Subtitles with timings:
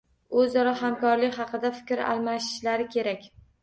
[0.43, 3.35] Oʻzaro hamkorlik haqida fikr almashishlari kerak.